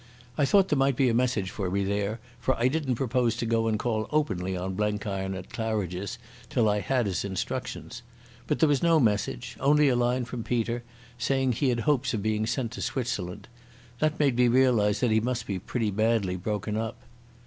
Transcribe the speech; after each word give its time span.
I 0.35 0.45
thought 0.45 0.69
there 0.69 0.79
might 0.79 0.95
be 0.95 1.09
a 1.09 1.13
message 1.13 1.51
for 1.51 1.69
me 1.69 1.83
there, 1.83 2.19
for 2.39 2.55
I 2.57 2.69
didn't 2.69 2.95
propose 2.95 3.35
to 3.35 3.45
go 3.45 3.67
and 3.67 3.77
call 3.77 4.09
openly 4.11 4.57
on 4.57 4.73
Blenkiron 4.73 5.35
at 5.35 5.53
Claridge's 5.53 6.17
till 6.49 6.67
I 6.67 6.79
had 6.79 7.05
his 7.05 7.23
instructions. 7.23 8.01
But 8.47 8.57
there 8.57 8.67
was 8.67 8.81
no 8.81 8.99
message—only 8.99 9.89
a 9.89 9.95
line 9.95 10.25
from 10.25 10.43
Peter, 10.43 10.81
saying 11.19 11.51
he 11.51 11.69
had 11.69 11.81
hopes 11.81 12.15
of 12.15 12.23
being 12.23 12.47
sent 12.47 12.71
to 12.71 12.81
Switzerland. 12.81 13.47
That 13.99 14.19
made 14.19 14.37
me 14.37 14.47
realise 14.47 15.01
that 15.01 15.11
he 15.11 15.19
must 15.19 15.45
be 15.45 15.59
pretty 15.59 15.91
badly 15.91 16.35
broken 16.35 16.77
up. 16.77 16.97